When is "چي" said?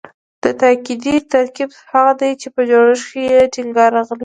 2.41-2.47